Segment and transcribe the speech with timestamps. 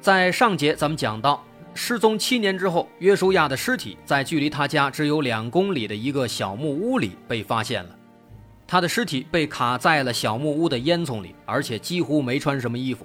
[0.00, 1.44] 在上节咱们讲到，
[1.74, 7.90] 失踪七年之后，约书亚的尸体在距离他家只有两公里的一个小木屋里被发现了。
[8.66, 13.04] 他的尸体被卡在了小木屋的烟囱里，而且几乎没穿什么衣服。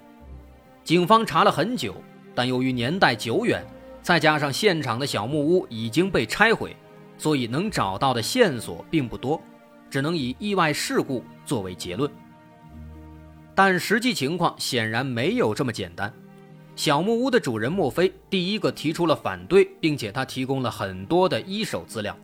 [0.83, 1.95] 警方查了很久，
[2.35, 3.65] 但由于年代久远，
[4.01, 6.75] 再加上现场的小木屋已经被拆毁，
[7.17, 9.41] 所以能找到的线索并不多，
[9.89, 12.11] 只能以意外事故作为结论。
[13.55, 16.13] 但实际情况显然没有这么简单。
[16.75, 22.17] 小木屋的主人墨菲第一个提出了反对，并且他提供了很多的一手资料。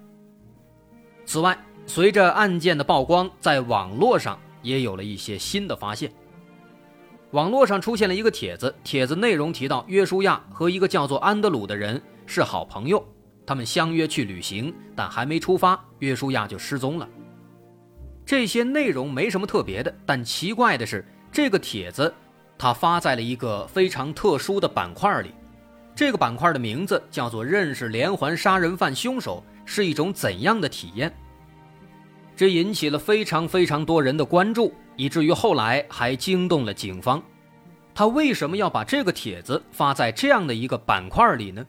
[1.25, 6.11] 此外，随着案件的曝光，在网络上也有了一些新的发现。
[7.31, 13.05] 网络上出现了一个帖子，帖子内容提到约书亚和一个叫做安德鲁的人是好朋友，
[13.45, 17.07] 他们相约去旅行，但还没出发，约书亚就失踪了。
[18.25, 21.05] 这些内容没什么特别的，但奇怪的是。
[21.31, 22.11] 这个帖子，
[22.59, 25.33] 他发在了一个非常特殊的板块里，
[25.95, 31.11] 这个板块的名字叫做“认识连环杀人犯凶手是一种怎样的体验”。
[32.35, 37.23] 这引起了非常非常多人的关注，以至于后来还惊动了警方。
[37.95, 41.65] 他为什么要把这个帖子发在这样的一个板块里呢？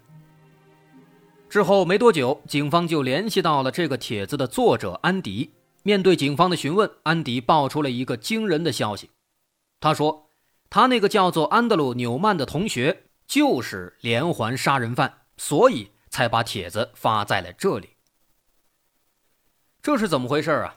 [1.48, 5.50] 之后没多久，警方就联系到了这个帖子的作者安迪。
[5.82, 9.10] 面对警方的询问，安迪爆出了一个惊人的消息。
[9.80, 10.29] 他说
[10.70, 17.96] ：“他那个叫做安德鲁·纽曼的同学就是连环杀人犯，所以才把帖子发在了这里。
[19.82, 20.76] 这是怎么回事啊？”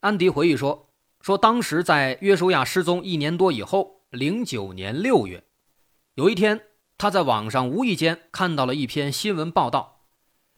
[0.00, 5.44] 安迪回忆说：“说当时在约书亚失踪一年多以后，零九年六月，
[6.14, 10.04] 有一天，他在网上无意间看到了一篇新闻报道，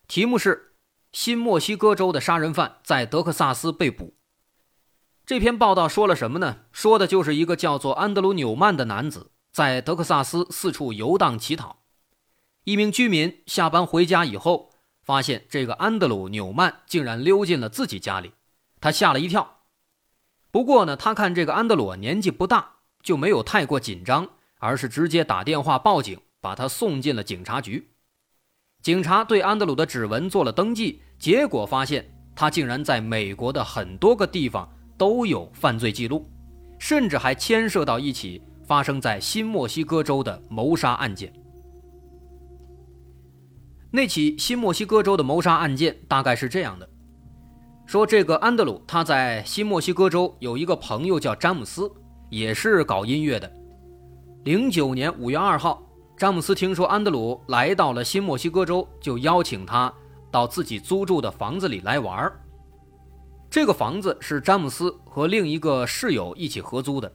[0.07, 0.75] 题目是
[1.13, 4.15] ‘新墨西哥州的杀人犯在德克萨斯被捕’。”
[5.25, 6.63] 这篇报道说了什么呢？
[6.73, 11.85] 说的就是一个叫做安德鲁·纽曼的男子在德克萨斯四处游荡乞讨。
[12.65, 14.71] 一名居民下班回家以后，
[15.03, 18.33] 发现这个安德鲁·纽曼竟然溜进了自己家里，
[18.81, 19.61] 他吓了一跳。
[20.51, 24.29] 不过呢，他看这个安德鲁年纪不大，就没有太过紧张，
[24.59, 27.93] 而是直接打电话报警，把他送进了警察局。
[28.83, 34.69] 警察对安德鲁的指纹做了登记，结果发现他竟然在美国的很多个地方。
[35.03, 36.31] 都有犯罪记录，
[36.79, 41.33] 甚至还牵涉到一起发生在新墨西哥州的谋杀案件。
[43.91, 46.89] 那起新墨西哥州的谋杀案件大概是这样的：
[47.85, 51.91] 说这个安德鲁他在新墨西哥州有一个朋友叫詹姆斯，
[52.31, 53.53] 也是搞音乐的。
[54.45, 55.83] 零九年五月二号，
[56.17, 59.93] 詹姆斯听说安德鲁来到了新墨西哥州，就邀请他
[60.31, 62.39] 到自己租住的房子里来玩儿。
[63.53, 67.13] 这个房子是詹姆斯和另一个室友一起合租的。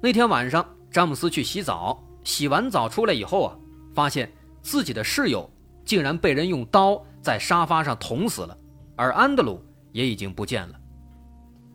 [0.00, 3.58] 那天晚上，詹姆斯去洗澡，洗完澡出来以后啊，
[3.92, 5.46] 发现自己的室友
[5.84, 8.56] 竟然被人用刀在沙发上捅死了，
[8.96, 9.62] 而安德鲁
[9.92, 10.80] 也已经不见了。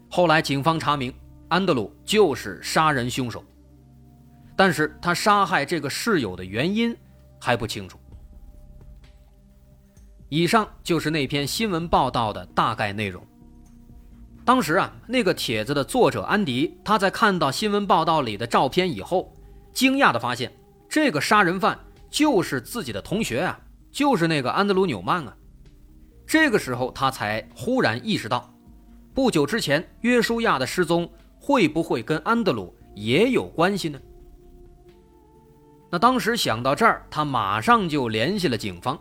[0.10, 1.14] 后来警方查明，
[1.48, 3.46] 安德鲁就是杀人凶手，
[4.56, 6.98] 但是他杀害这个室友的原因
[7.40, 8.00] 还不清楚。
[10.30, 13.24] 以上就是那篇新闻报道的大概内容。
[14.48, 19.36] 当时啊，那个帖子的作者安迪，他在看到新闻报道里的照片以后，
[19.74, 20.50] 惊讶地发现，
[20.88, 21.78] 这个杀人犯
[22.10, 23.60] 就是自己的同学啊，
[23.92, 25.36] 就是那个安德鲁·纽曼啊。
[26.26, 28.50] 这个时候，他才忽然意识到，
[29.14, 34.00] 不久之前约书亚的失踪会不会跟安德鲁也有关系呢？
[35.92, 38.98] 那当时想到这儿，他马上就联系了警方。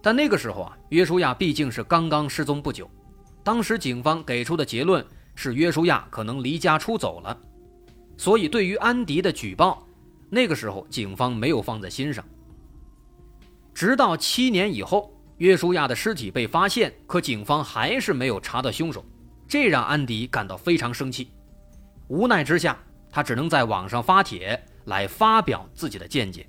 [0.00, 2.88] 但那个时候啊，约书亚毕竟是刚刚失踪不久。
[3.44, 5.04] 当时警方给出的结论
[5.34, 7.38] 是约书亚可能离家出走了，
[8.16, 9.86] 所以对于安迪的举报，
[10.30, 12.24] 那个时候警方没有放在心上。
[13.74, 19.04] 直到七年以后，约书亚的尸体被发现，可警方还是没有查到凶手，
[19.46, 21.30] 这让安迪感到非常生气。
[22.08, 22.78] 无奈之下，
[23.10, 26.48] 他只能在网上发帖来发表自己的见解。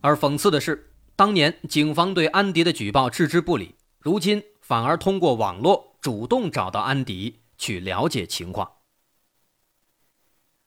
[0.00, 4.42] 而讽刺的是，当年警方对安迪的举报置之不理，如今。
[4.64, 8.76] 反而通过网络主动找到安迪去了解情况。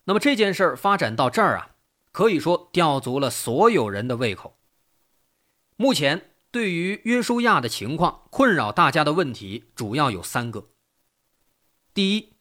[0.03, 1.71] 那么这件事儿发展到这儿啊，
[2.11, 4.59] 可以说吊足了所有人的胃口。
[5.77, 10.69] 目前对于约书亚的情况，困扰大家的问题主要有三个。
[11.95, 12.33] 第一，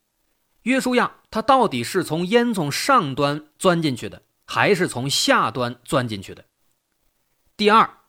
[0.64, 6.44] 约书亚他到底是从烟囱上端钻进去的，还是从下端钻进去的？
[7.56, 8.02] 第二，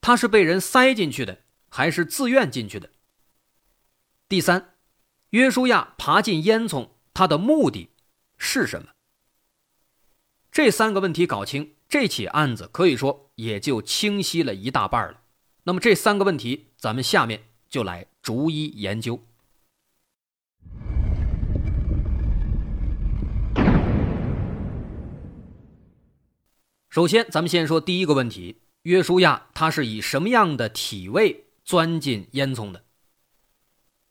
[0.00, 1.43] 他是被人塞进去的，
[1.76, 2.88] 还是自愿进去的？
[4.28, 4.76] 第三，
[5.30, 7.90] 约书亚爬进烟囱，他的目的
[8.38, 8.90] 是什么？
[10.52, 15.22] 这三个问题搞清，这起案子可以说也就清晰了一大半了。
[15.64, 19.20] 那么这三个问题，咱们下面就来逐一研究。
[26.88, 32.84] 首先，咱们先说第一个问题：约书亚他是以什么样的体位钻进烟囱的？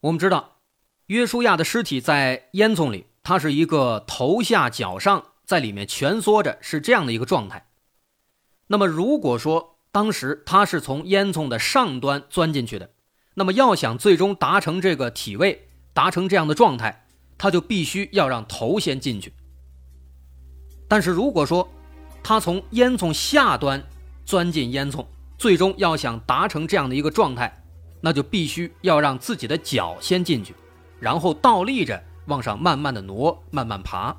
[0.02, 0.58] 我们知道，
[1.06, 5.28] 约书亚的尸体在烟囱里，他是一个头下脚上。
[5.46, 7.68] 在里面蜷缩着，是这样的一个状态。
[8.68, 12.92] 那么，如果说当时他是从烟囱的上端钻进去的，
[13.34, 17.06] 那么要想最终达成这个体位，达成这样的状态，
[17.38, 19.34] 他就必须要让头先进去。
[20.88, 21.70] 但是，如果说
[22.24, 23.84] 他从烟囱下端
[24.24, 25.06] 钻进烟囱，
[25.38, 27.64] 最终要想达成这样的一个状态，
[28.02, 30.54] 那就必须要让自己的脚先进去，
[31.00, 34.16] 然后倒立着往上慢慢的挪，慢慢爬。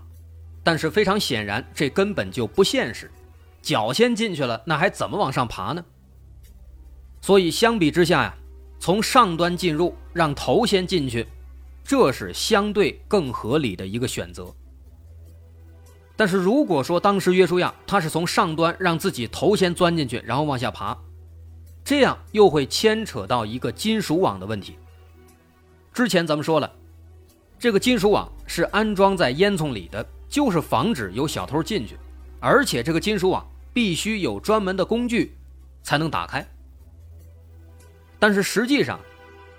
[0.62, 3.10] 但是非常显然，这根本就不现实。
[3.60, 5.84] 脚先进去了，那还怎么往上爬呢？
[7.20, 8.34] 所以相比之下呀，
[8.78, 11.26] 从上端进入，让头先进去，
[11.84, 14.54] 这是相对更合理的一个选择。
[16.16, 20.96] 但是如果说当时约书亚他是从上端让自己头先钻进去，然后往下爬，
[21.84, 24.76] 这样又会牵扯到一个金属网的问题。
[25.92, 26.72] 之前咱们说了，
[27.58, 30.06] 这个金属网是安装在烟囱里的。
[30.26, 31.96] 就是防止有小偷进去，
[32.40, 35.32] 而且这个金属网必须有专门的工具
[35.80, 36.44] 才能打开。
[38.18, 38.98] 但是实际上，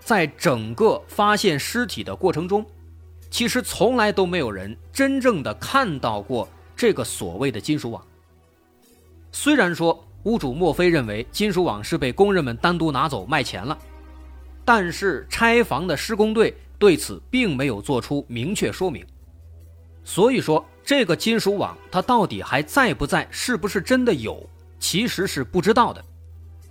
[0.01, 2.65] 在整个发现尸体的过程中，
[3.35, 8.01] 其实从来都没有人真正的看到过这个所谓的金属网。
[9.29, 13.77] 虽然说屋主莫非认为金属网是被工人们单独拿走卖钱了，
[14.63, 19.05] 但是拆房的施工队对此并没有做出明确说明。
[20.05, 23.27] 所以说，这个金属网它到底还在不在？
[23.29, 24.49] 是不是真的有？
[24.79, 26.01] 其实是不知道的。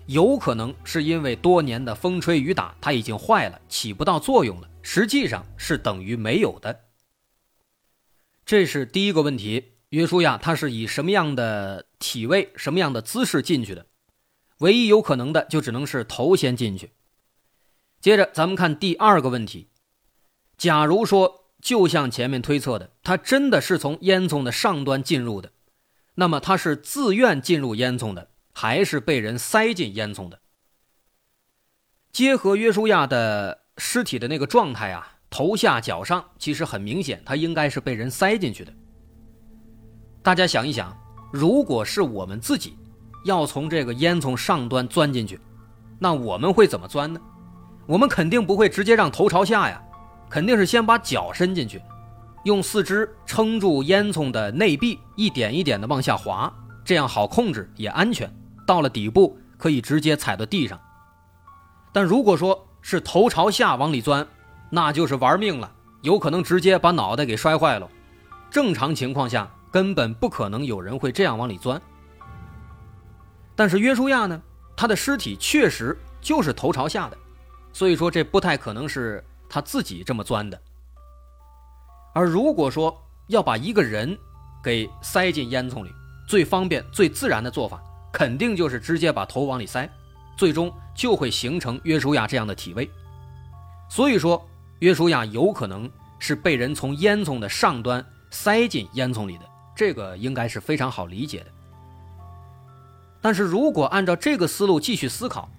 [0.07, 4.69] 有可能是因为多年的风吹雨打，它已经坏了，起不到作用了。
[4.85, 6.85] 实际上是等于没有的。
[8.47, 9.73] 这是第一个问题。
[9.89, 13.87] 约书亚他是以什么样的体位、什么样的姿势进去的？
[14.59, 16.93] 唯一有可能的就只能是头先进去。
[18.01, 19.71] 接着咱们看第二个问题：
[20.57, 21.41] 假如说。
[21.65, 25.51] 就像前面推测的，他真的是从烟囱的上端进入的，
[26.17, 30.41] 那么他是自愿进入烟囱的，还是被人塞进烟囱的？
[32.13, 38.73] 结合约书亚的尸体的那个状态啊，头下脚上，其实很明显，他应该是被人塞进去的。
[40.23, 40.97] 大家想一想，
[41.33, 42.77] 如果是我们自己
[43.25, 45.41] 要从这个烟囱上端钻进去，
[45.99, 47.21] 那我们会怎么钻呢？
[47.87, 49.83] 我们肯定不会直接让头朝下呀。
[50.31, 51.81] 肯定是先把脚伸进去，
[52.45, 56.53] 用四肢撑住烟囱的内壁，一点一点的往下滑，
[56.85, 58.29] 这样好控制也安全。
[58.67, 60.81] 到了底部可以直接踩到地上。
[61.93, 64.25] 但如果说是头朝下往里钻，
[64.69, 65.73] 那就是玩命了，
[66.03, 67.91] 有可能直接把脑袋给摔坏了。
[68.51, 71.81] 正常情况下根本不可能有人会这样往里钻。
[73.57, 74.39] 但是约书亚呢，
[74.77, 77.17] 他的尸体确实就是头朝下的，
[77.73, 79.25] 所以说这不太可能是。
[79.47, 80.61] 他自己这么钻的，
[82.13, 84.19] 而如果说要把一个人
[84.65, 85.91] 给塞进烟囱里，
[86.27, 87.81] 最方便、最自然的做法，
[88.13, 89.89] 肯定就是直接把头往里塞，
[90.37, 92.89] 最终就会形成约书亚这样的体位。
[93.91, 94.47] 所以说，
[94.79, 101.47] 约书亚有可能是被人从烟囱的上端塞进烟囱里的，这个应该是非常好理解的。
[103.21, 105.51] 但是如果按照这个思路继续思考，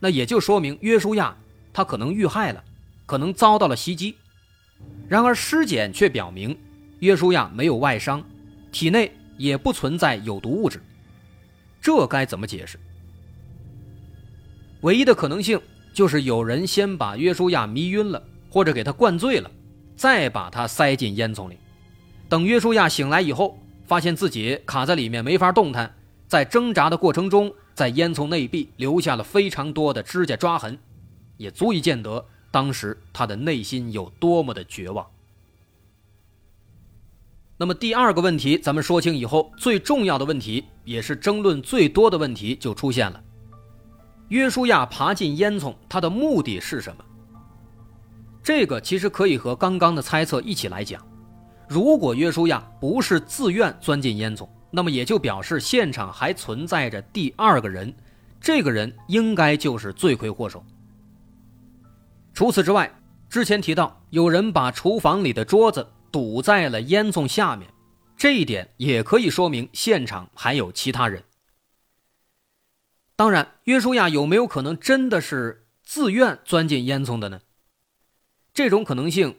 [0.00, 1.36] 那也就说明约书亚
[1.72, 2.62] 他可能遇害了。
[3.04, 4.16] 可能遭到了袭击，
[5.06, 6.56] 然而尸检却表明，
[7.00, 8.24] 约书亚没有外伤，
[8.70, 10.80] 体内也不存在有毒物质，
[11.78, 12.78] 这该怎么解释？
[14.82, 15.60] 唯一的可能性
[15.92, 19.50] 就是有人先把约书亚迷晕了，或者给他灌醉了，
[19.96, 21.56] 再把他塞进烟囱里，
[22.28, 25.94] 等约书亚醒来以后，发现自己卡在里面没法动弹，
[26.26, 30.78] 在挣扎的过程中，在烟囱内壁留下了非常多的指甲抓痕，
[31.36, 32.24] 也足以见得。
[32.50, 35.06] 当时他的内心有多么的绝望。
[37.56, 43.22] 那么第二个问题，咱们说清以后，最重要的问题，也是争论最多的问题就出现了：
[44.32, 47.04] 约书亚爬进烟囱，他的目的是什么？
[48.42, 51.06] 这个其实可以和刚刚的猜测一起来讲。
[51.68, 57.94] 如果约书亚不是自愿钻进烟囱，那么也就表示现场还存在着第二个人，
[58.40, 60.64] 这个人应该就是罪魁祸首。
[62.32, 62.90] 除此之外，
[63.28, 65.86] 之前提到有人把厨房里的桌子。
[66.10, 67.68] 堵在了烟囱下面，
[68.16, 71.22] 这一点也可以说明现场还有其他人。
[73.14, 77.40] 当然，约书亚有没有可能真的是自愿钻进烟囱的呢？
[78.54, 79.38] 这种可能性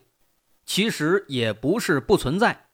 [0.65, 2.67] 其实也不是不存在。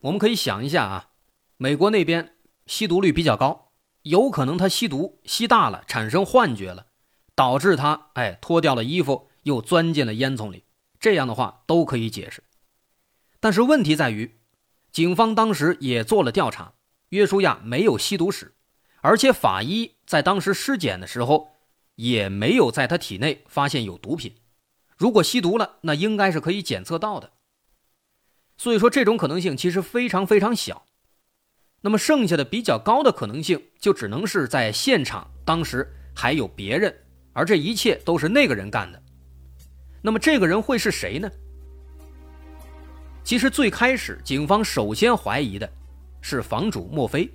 [0.00, 1.10] 我们可以想一下啊，
[1.56, 6.86] 美国那边吸毒率比较高，有可能他吸毒吸大了，产生幻觉了，
[7.34, 10.64] 导致他哎脱掉了衣服又钻进了烟囱里，
[10.98, 12.42] 这样的话都可以解释。
[13.40, 14.38] 但是问题在于，
[14.90, 16.74] 警方当时也做了调查，
[17.10, 18.54] 约书亚没有吸毒史，
[19.00, 21.50] 而且法医在当时尸检的时候
[21.96, 24.34] 也没有在他体内发现有毒品。
[24.96, 27.30] 如果吸毒了，那应该是可以检测到的。
[28.56, 30.86] 所以说，这种可能性其实非常非常小。
[31.80, 36.94] 那么剩下的比较高的可能性，就只能是在现场当时还有别人，
[37.32, 39.02] 而这一切都是那个人干的。
[40.00, 41.30] 那么这个人会是谁呢？
[43.24, 45.70] 其实最开始，警方首先怀疑的
[46.20, 47.28] 是房主墨菲，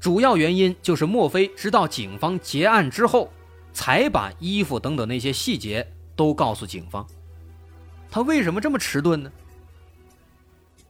[0.00, 3.30] 主要原因就是墨菲直到警方结案之后，
[3.72, 7.06] 才把衣服等等那些细节都告诉警方。
[8.10, 9.30] 他为什么这么迟钝呢？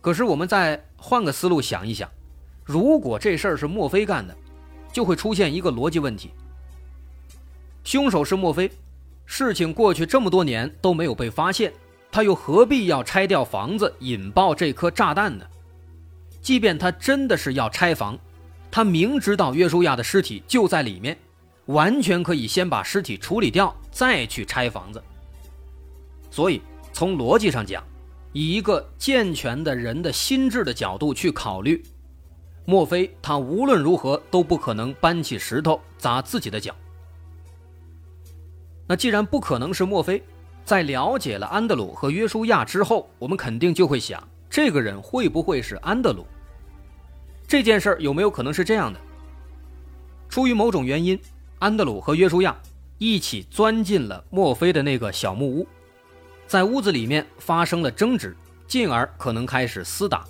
[0.01, 2.09] 可是我们再换个思路想一想，
[2.65, 4.35] 如果这事儿是墨菲干的，
[4.93, 6.31] 就会出现一个逻辑问题：
[7.83, 8.71] 凶手是墨菲，
[9.27, 11.73] 事情过去这么多年都没有被发现。
[12.13, 15.45] 他又何必要拆掉房子引爆这颗炸弹呢？
[16.41, 18.19] 即便他真的是要拆房，
[18.71, 21.17] 他明知道约书亚的尸体就在里面，
[21.67, 25.03] 完全可以先把尸体处理掉，再去拆房子。
[26.31, 26.63] 所以
[26.93, 27.83] 从逻辑上讲，
[28.33, 31.83] 以一个健全的人的心智的角度去考虑，
[32.65, 36.75] 莫非他无论如何都不可能搬起石头砸自己的脚？
[38.87, 40.23] 那既然不可能是莫非。
[40.63, 46.25] 在了解了安德鲁和约书亚之后，我们肯定就会想，这个人会不会是安德鲁？
[47.51, 49.01] 这件事有没有可能是这样的？
[50.29, 51.19] 出于某种原因，
[51.59, 52.57] 安德鲁和约书亚
[52.99, 55.67] 一起钻进了墨菲的那个小木屋，
[56.47, 58.37] 在屋子里面发生了争执，
[58.69, 60.25] 进而可能开始厮打。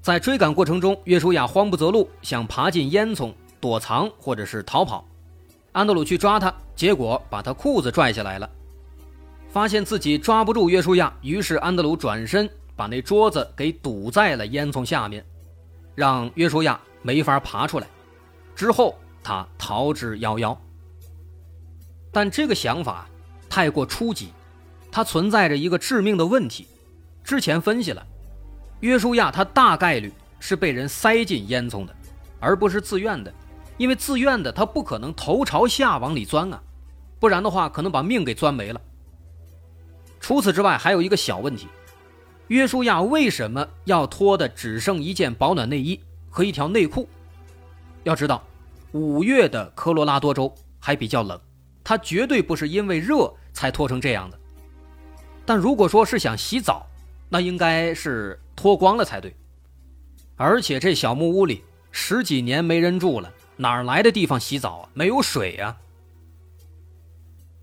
[0.00, 5.06] 在追赶过程中，约书亚慌不择路，想爬进烟囱躲藏或者是逃跑。
[5.72, 8.48] 安德鲁去抓他，结果把他裤子拽下来了。
[9.50, 15.22] 发现自己抓不住约书亚，于是安德鲁转身把那桌子给堵在了烟囱下面，
[15.94, 17.86] 让约书亚没法爬出来。
[18.54, 20.56] 之后他逃之夭夭。
[22.10, 23.08] 但这个想法
[23.48, 24.32] 太过初级，
[24.90, 26.68] 它存在着一个致命的问题。
[27.24, 28.06] 之前分析了，
[28.80, 31.94] 约书亚他大概率是被人塞进烟囱的，
[32.40, 33.32] 而不是自愿的，
[33.78, 36.62] 因为自愿的他不可能头朝下往里钻啊，
[37.18, 38.80] 不然的话可能把命给钻没了。
[40.20, 41.66] 除此之外，还有一个小问题：
[42.52, 47.08] 约书亚为什么要脱的只剩一件保暖内衣和一条内裤？
[48.02, 48.44] 要知道，
[48.92, 51.40] 五月的科罗拉多州还比较冷，
[51.82, 54.38] 他绝对不是因为热才脱成这样的。
[55.46, 56.86] 但如果说是想洗澡，
[57.30, 59.34] 那应该是脱光了才对。
[60.36, 64.90] 而且这小木屋里十几年没人住了，哪来的地方洗澡啊？
[64.92, 65.74] 没有水啊。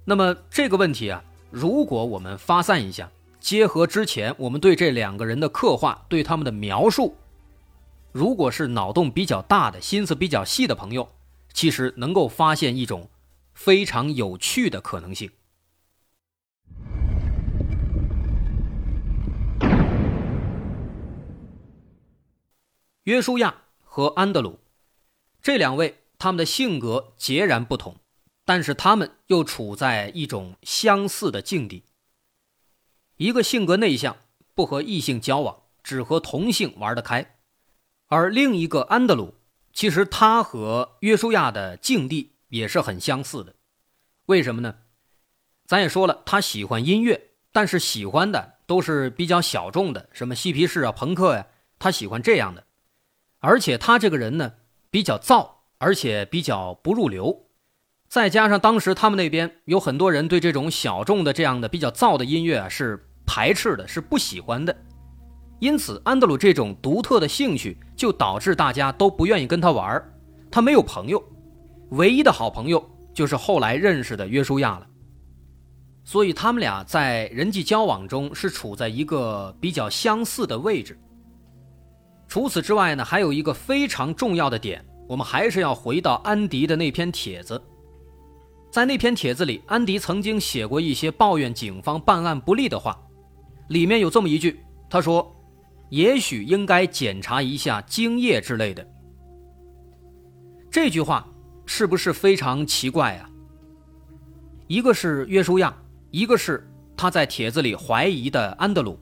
[0.03, 1.23] 那么这个问题啊？
[1.51, 3.07] 如果我们发散一下，
[3.39, 7.15] 结合之前我们对这两个人的刻画，对他们的描述，
[8.11, 11.09] 如果是脑洞比较大的、心思比较细的朋友，
[11.53, 13.09] 其实能够发现一种
[13.53, 15.31] 非常有趣的可能性。
[23.03, 24.59] 约书亚和安德鲁
[25.41, 27.95] 这两位，他们的性格截然不同。
[28.45, 31.83] 但是他们又处在一种相似的境地。
[33.19, 34.15] 一个性格内向，
[34.55, 37.21] 不和异性交往，只和同性玩得开；
[38.07, 39.35] 而另一个安德鲁，
[39.73, 43.55] 其实他和约书亚的境地也是很相似的。
[44.27, 44.73] 为什么呢？
[45.65, 51.47] 咱也说了，他喜欢音乐，但是喜欢的都是比较小众的，什么嬉皮士啊、朋克呀，
[51.77, 52.63] 他喜欢这样的。
[53.39, 54.53] 而且他这个人呢，
[54.89, 57.47] 比较燥，而且比较不入流。
[58.07, 64.75] 再加上当时他们那边有很多人对这种小众的这样的比较燥的音乐啊是排斥的，是不喜欢的。
[65.59, 70.11] 因此安德鲁这种独特的兴趣就导致大家都不愿意跟他玩儿
[70.49, 71.23] 他没有朋友，
[71.89, 72.83] 唯一的好朋友
[73.13, 74.87] 就是后来认识的约书亚了。
[76.03, 80.97] 所以他们俩在人际交往中是处在一个比较相似的位置。
[82.27, 87.61] 除此之外呢，还有一个非常重要的点，我们还是要回到安迪的那篇帖子。
[88.71, 92.97] 在那篇帖子里，安迪曾经写过一些抱怨警方办案不力的话，
[93.69, 94.59] 里面有这么一句，
[94.89, 95.35] 他说
[95.89, 98.85] ：“也许应该检查一下精液之类的。”
[100.69, 101.27] 这句话
[101.65, 103.29] 是不是非常奇怪啊？
[104.67, 105.75] 一个是约书亚。
[106.11, 108.99] 一个是他在帖子里怀疑的安德鲁，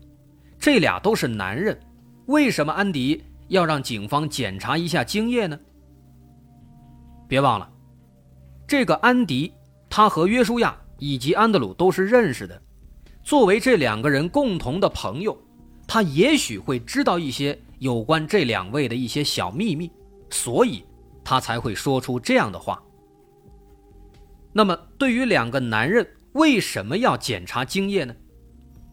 [0.60, 1.80] 这俩都是男人，
[2.26, 5.58] 为什么安迪要让警方检查一下精液呢？
[7.26, 7.72] 别忘了，
[8.68, 9.54] 这个安迪
[9.90, 12.62] 他和约书亚以及安德鲁都是认识的，
[13.28, 15.38] 作为这两个人共同的朋友，
[15.86, 19.92] 他也许会知道一些有关这两位的一些小秘密，
[20.30, 20.82] 所以
[21.26, 22.82] 他才会说出这样的话。
[24.54, 26.08] 那么对于两个男人。
[26.34, 28.16] 为什么要检查精液呢？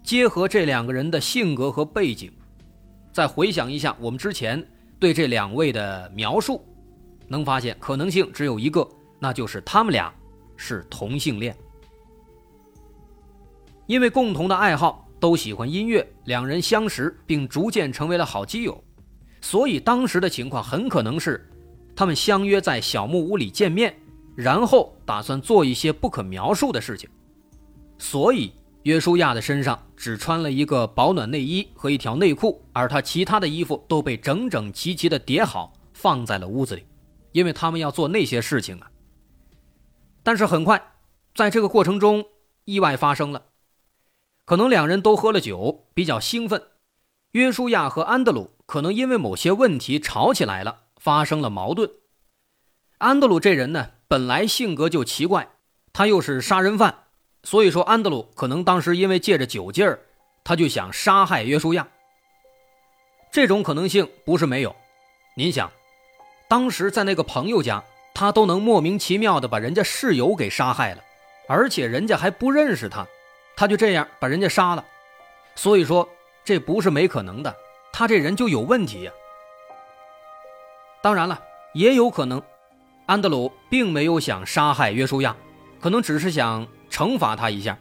[0.02, 2.32] 结合这两个人的性格和背景，
[3.12, 4.66] 再回想一下我们之前
[4.98, 6.64] 对这两位的描述，
[7.28, 8.88] 能发现可能性只有一个，
[9.18, 10.10] 那就是他们俩
[10.56, 11.54] 是同性恋。
[13.86, 18.82] 因为共同的爱好都喜欢音乐，两人相识并逐渐成为了好基友，
[19.40, 21.48] 所以当时的情况很可能是，
[21.94, 23.94] 他们相约在小木屋里见面，
[24.34, 27.08] 然后打算做一些不可描述的事情。
[27.98, 36.84] 所以，约书亚的身上只穿了一个保暖内衣和一条内裤，而他其他的衣服都被整整齐齐地叠好，放在了屋子里，
[37.32, 38.90] 因为他们要做那些事情啊。
[40.22, 40.82] 但是很快，
[41.34, 42.24] 在这个过程中，
[42.64, 43.42] 意外发生了，
[44.44, 46.62] 可能两人都喝了酒，比较兴奋。
[47.32, 51.90] 约书亚和安德鲁可能因为某些问题吵起来了，发生了矛盾。
[52.98, 55.48] 安德鲁这人呢，本来性格就奇怪，
[55.92, 56.94] 他又是杀人犯。
[57.42, 59.98] 所以说，安德鲁可能当时因为借着酒劲儿，
[60.44, 61.88] 他就想杀害约书亚。
[63.30, 64.74] 这种可能性不是没有。
[65.36, 65.70] 您想，
[66.48, 67.82] 当时在那个朋友家，
[68.14, 71.02] 他都能莫名其妙的把人家室友给杀害了，
[71.48, 73.06] 而且人家还不认识他，
[73.56, 74.84] 他就这样把人家杀了。
[75.54, 76.08] 所以说，
[76.44, 77.54] 这不是没可能的，
[77.92, 79.12] 他这人就有问题呀。
[81.02, 81.40] 当然了，
[81.72, 82.42] 也有可能，
[83.06, 85.36] 安德鲁并没有想杀害约书亚，
[85.80, 86.66] 可能只是想。
[86.90, 87.76] 惩罚他一下，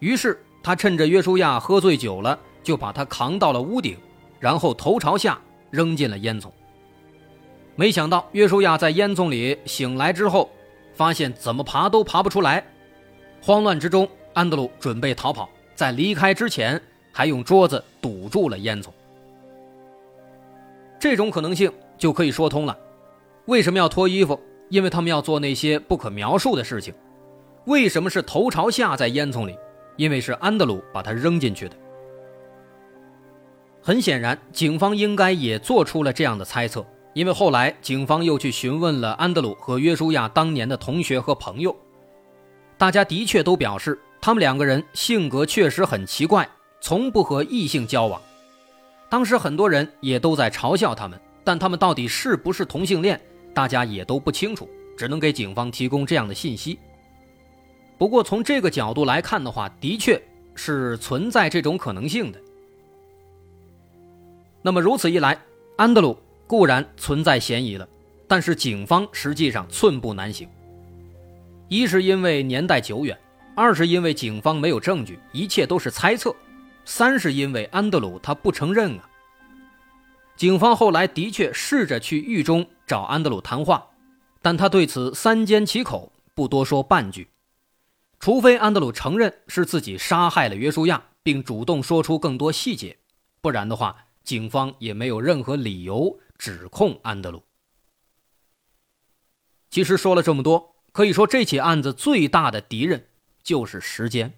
[0.00, 3.96] 于是他趁着约书亚喝醉酒了，就把他扛到了屋顶，
[4.40, 5.38] 然后头朝下
[5.70, 6.50] 扔进了烟囱。
[7.76, 10.50] 没想到约书亚在烟囱里醒来之后，
[10.94, 12.66] 发现怎么爬都爬不出来。
[13.40, 18.86] 慌乱之中，安德鲁准备逃跑，在离开之前还用桌子堵住了烟囱。
[21.00, 22.78] 这种可能性就可以说通了。
[23.46, 24.40] 为什么要脱衣服？
[24.68, 26.94] 因为他们要做那些不可描述的事情。
[27.64, 29.58] 为什么是头朝下在烟囱里？
[29.96, 31.74] 因为是安德鲁把他扔进去的。
[33.82, 41.74] 很显然，警方应该也做出了这样的猜测，因为后来警方又去询问了安德鲁和约书亚当年的同学和朋友，
[42.76, 43.98] 大家的确都表示，
[44.28, 46.46] 他们两个人性格确实很奇怪，
[46.82, 48.20] 从不和异性交往。
[49.08, 53.18] 当时很多人也都在嘲笑他们，但他们到底是不是同性恋，
[53.54, 56.78] 大家也都不清楚，只能给警方提供这样的信息。
[57.96, 60.22] 不过从这个角度来看的话，的确
[60.54, 62.38] 是存在这种可能性的。
[64.60, 65.40] 那么如此一来，
[65.76, 66.14] 安德鲁
[66.46, 67.88] 固然存在嫌疑了，
[68.26, 70.46] 但是警方实际上寸步难行。
[71.68, 73.18] 一是因为年代久远，
[73.58, 76.32] 二是因为警方没有证据，一切都是猜测，
[76.84, 79.10] 三是因为安德鲁他不承认啊。
[80.36, 83.84] 警方后来的确试着去狱中找安德鲁谈话，
[84.40, 87.30] 但他对此三缄其口，不多说半句。
[88.20, 92.96] 除非安德鲁承认是自己杀害了约书亚，并主动说出更多细节，
[93.40, 97.42] 不然的话，警方也没有任何理由指控安德鲁。
[99.68, 103.08] 其实说了这么多，可以说这起案子最大的敌人
[103.48, 104.34] 就是时间。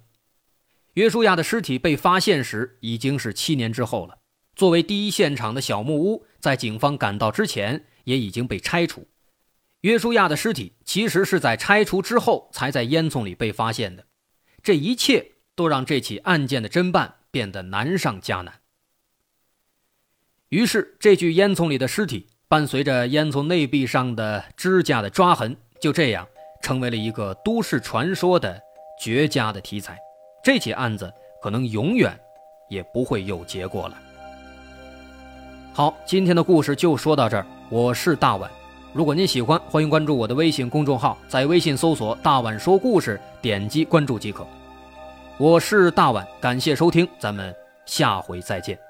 [0.93, 4.19] 约书亚的尸体被发现时已经是七年之后了，
[4.55, 9.09] 作为第一现场的小木屋，在警方赶到之前也已经被拆除。
[9.81, 14.07] 约书亚的尸体其实是在拆除之后才在烟囱里被发现的，
[14.63, 18.61] 这一切都让这起案件的侦办变得难上加难。
[20.51, 26.29] 于是，这具烟囱里的尸体伴随着烟囱内壁上的指甲的抓痕，就这样
[26.63, 28.63] 成为了一个都市传说的
[29.01, 29.99] 绝佳的题材。
[30.43, 32.13] 这起案子可能永远
[32.69, 33.97] 也不会有结果了。
[35.73, 37.47] 好，今天的故事就说到这儿。
[37.71, 38.51] 我是大碗，
[38.93, 44.47] 如果您喜欢，欢迎关注我的微信公众号，在微信搜索“大碗说故事”，点击关注即可。
[45.39, 47.55] 我是大碗，感谢收听，咱们
[47.87, 48.90] 下回再见。